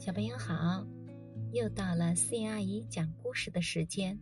[0.00, 0.82] 小朋友好，
[1.52, 4.18] 又到了思妍阿姨讲故事的时间，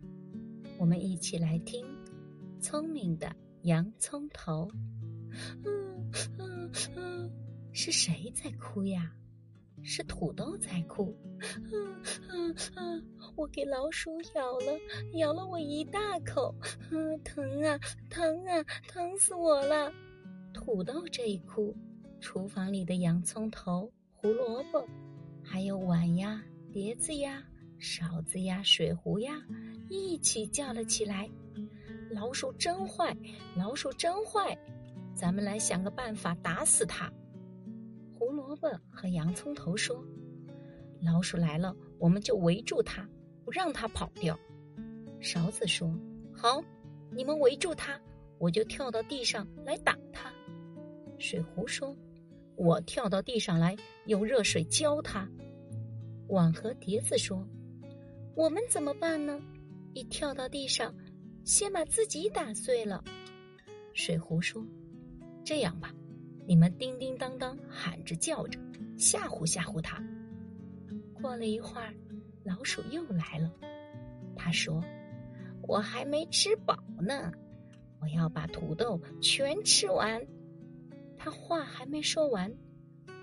[0.77, 1.85] 我们一起来听
[2.61, 4.67] 《聪明的洋葱头》。
[5.63, 7.31] 嗯嗯嗯，
[7.71, 9.09] 是谁在哭呀？
[9.81, 11.15] 是土豆在哭。
[11.71, 13.07] 嗯嗯嗯，
[13.37, 14.77] 我给老鼠咬了，
[15.13, 16.53] 咬了我一大口，
[16.91, 19.89] 嗯，疼啊疼啊，疼死我了！
[20.53, 21.73] 土豆这一哭，
[22.19, 24.85] 厨房里的洋葱头、胡萝卜。
[25.51, 27.43] 还有碗呀、碟子呀、
[27.79, 29.41] 勺子呀、水壶呀，
[29.89, 31.27] 一起叫了起来。
[32.11, 33.17] 老鼠真坏，
[33.57, 34.55] 老鼠真坏，
[35.15, 37.11] 咱们来想个办法打死它。
[38.13, 40.05] 胡萝卜和洋葱头说
[41.01, 43.03] ：“老鼠来了，我们就围住它，
[43.43, 44.39] 不让它跑掉。”
[45.19, 45.91] 勺子说
[46.31, 46.63] ：“好，
[47.11, 47.99] 你们围住它，
[48.37, 50.31] 我就跳到地上来打它。”
[51.17, 51.97] 水壶说。
[52.61, 53.73] 我跳到地上来，
[54.07, 55.25] 用热水浇它。
[56.29, 57.45] 碗和碟子说
[58.35, 59.41] ：“我们怎么办呢？
[59.93, 60.95] 一跳到地上，
[61.43, 63.03] 先把自己打碎了。”
[63.93, 64.63] 水壶说
[65.43, 65.93] ：“这样吧，
[66.47, 68.59] 你们叮叮当当喊着叫着，
[68.95, 70.03] 吓唬吓唬它。”
[71.19, 71.93] 过了一会儿，
[72.43, 73.51] 老鼠又来了。
[74.35, 74.83] 他说
[75.67, 77.31] ：“我还没吃饱呢，
[77.99, 80.25] 我要把土豆全吃完。”
[81.17, 82.49] 他话还没说完，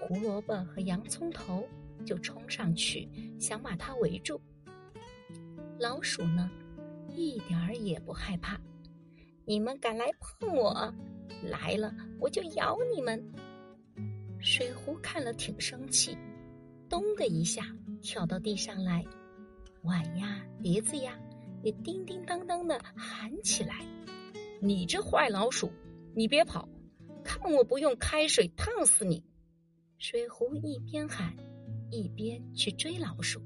[0.00, 1.66] 胡萝卜和洋葱头
[2.06, 3.06] 就冲上去，
[3.38, 4.40] 想把它围住。
[5.78, 6.50] 老鼠呢，
[7.14, 8.58] 一点儿也不害怕。
[9.44, 10.94] 你们敢来碰我，
[11.42, 13.22] 来了我就咬你们。
[14.40, 16.16] 水壶看了挺生气，
[16.88, 17.66] 咚的一下
[18.00, 19.04] 跳到地上来，
[19.82, 21.18] 碗呀碟子呀
[21.62, 23.84] 也叮叮当当的喊起来
[24.62, 25.70] ：“你这坏老鼠，
[26.14, 26.68] 你别跑！”
[27.22, 29.22] 看我不用开水烫死你！
[29.98, 31.34] 水壶一边喊，
[31.90, 33.40] 一边去追老鼠。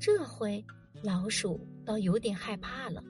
[0.00, 0.64] 这回
[1.02, 3.02] 老鼠倒有点害怕了。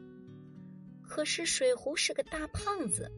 [1.03, 3.11] 可是水壶是个大胖子，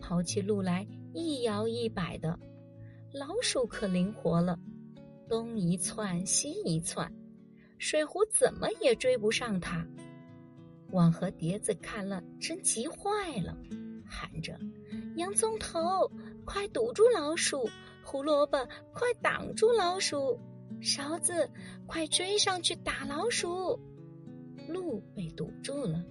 [0.00, 2.38] 跑起路来一摇一摆的。
[3.12, 4.58] 老鼠可灵活了，
[5.28, 7.12] 东一窜西一窜，
[7.78, 9.86] 水壶怎么也追不上它。
[10.92, 13.56] 碗和碟子看了真急坏了，
[14.04, 14.58] 喊着。
[15.16, 16.10] 洋葱头，
[16.44, 17.68] 快堵住老鼠！
[18.10, 18.58] 胡萝卜，
[18.92, 20.36] 快挡住老鼠！
[20.80, 21.48] 勺子，
[21.86, 23.78] 快追上去打老鼠！
[24.66, 26.04] 路被堵住了，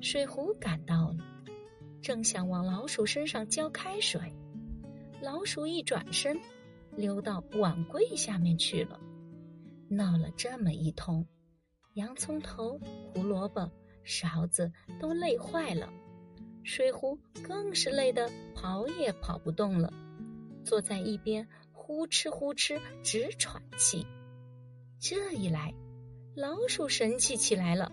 [0.00, 1.16] 水壶赶到了，
[2.00, 4.20] 正想往老鼠身上浇开水，
[5.20, 6.38] 老鼠一转身，
[6.92, 9.00] 溜到碗柜下面去了。
[9.88, 11.26] 闹了这么一通，
[11.94, 12.78] 洋葱头、
[13.12, 13.68] 胡萝卜、
[14.04, 14.70] 勺子
[15.00, 15.92] 都累坏了。
[16.62, 19.92] 水壶更是累得跑也跑不动了，
[20.64, 24.06] 坐在一边呼哧呼哧直喘气。
[25.00, 25.74] 这一来，
[26.34, 27.90] 老鼠神气起来了。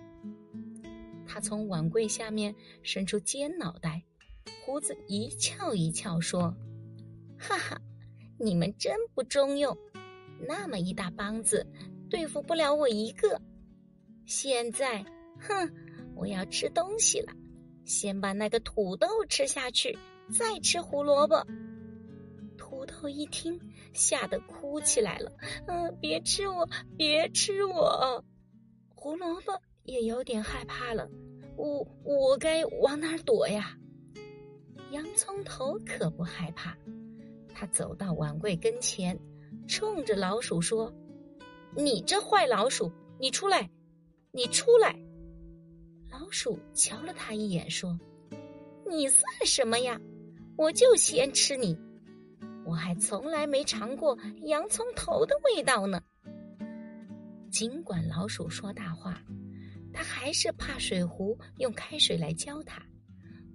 [1.28, 4.03] 他从碗柜下面伸出尖脑袋，
[4.66, 6.56] 胡子一翘一翘，说
[7.38, 7.81] ：“哈哈，
[8.40, 9.78] 你们真不中用，
[10.47, 11.66] 那么一大帮子
[12.09, 13.41] 对付不了我一个。
[14.25, 15.03] 现在，
[15.40, 15.72] 哼，
[16.16, 17.34] 我要吃东西了。”
[17.86, 19.97] 先把那个土豆吃下去，
[20.31, 21.44] 再吃胡萝卜。
[22.69, 23.59] 骨头一听，
[23.94, 25.31] 吓得哭起来了
[25.66, 28.24] ：“嗯，别吃我，别吃我！”
[28.94, 31.09] 胡萝卜也有点害怕了
[31.57, 33.75] ：“我我该往哪儿躲呀？”
[34.91, 36.78] 洋葱头可不害怕，
[37.53, 39.19] 他走到碗柜跟前，
[39.68, 40.94] 冲着老鼠说
[41.75, 43.69] ：“你这坏老鼠，你出来，
[44.31, 44.96] 你出来！”
[46.12, 48.00] 老鼠瞧了他一眼，说
[48.88, 50.00] ：“你算什么呀？
[50.57, 51.78] 我就先吃你！
[52.66, 56.02] 我还从来没尝过洋葱头的味道呢。”
[57.52, 59.22] 尽管老鼠说大话，
[59.92, 62.81] 它还是怕水壶用开水来浇它，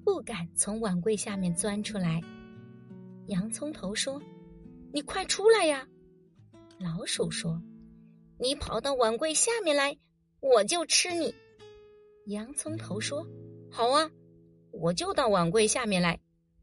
[0.04, 2.20] 不敢从碗柜下面钻出来。
[3.28, 4.20] 洋葱头说
[4.92, 5.86] ：“你快出来呀！”
[6.78, 7.62] 老鼠说
[8.38, 9.96] ：“你跑到碗柜下面来，
[10.40, 11.32] 我就吃你。”
[12.26, 13.24] 洋葱头说
[13.70, 14.10] ：“好啊，
[14.72, 16.18] 我就到碗柜下面来，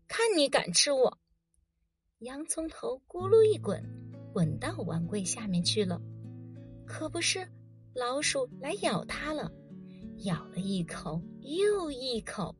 [0.07, 1.17] 看你敢吃我。”
[2.21, 3.83] 洋葱头咕噜一滚，
[4.31, 5.99] 滚到碗柜下面去了。
[6.85, 7.47] 可不是，
[7.95, 9.51] 老鼠来咬它了，
[10.17, 12.55] 咬了一口又一口。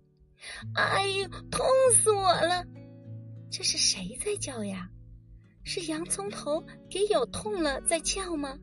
[0.74, 1.64] 哎呦，痛
[1.94, 2.66] 死我了！
[3.52, 4.90] 这是谁在叫呀？
[5.64, 8.58] 是洋葱头给咬痛了在叫吗？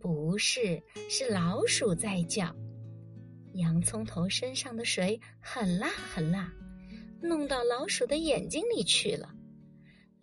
[0.00, 2.50] 不是，是老鼠在叫。
[3.52, 6.50] 洋葱头身上的水很辣很辣，
[7.20, 9.34] 弄到老鼠的眼睛里去了。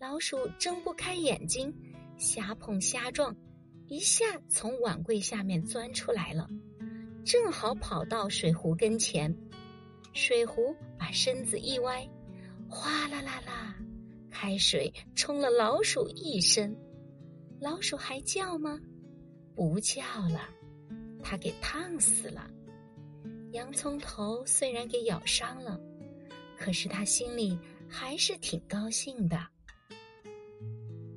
[0.07, 1.73] 老鼠睁不开眼睛，
[2.15, 3.35] 瞎碰瞎撞，
[3.87, 6.47] 一下从碗柜下面钻出来了，
[7.25, 9.35] 正好跑到水壶跟前。
[10.13, 12.07] 水壶把身子一歪，
[12.69, 13.75] 哗啦啦啦，
[14.29, 16.77] 开水冲了老鼠一身。
[17.59, 18.79] 老鼠还叫吗？
[19.55, 20.47] 不叫了，
[21.23, 22.47] 它给烫死了。
[23.53, 25.79] 洋葱头虽然给咬伤了，
[26.55, 27.57] 可是他心里
[27.89, 29.35] 还是挺高兴的。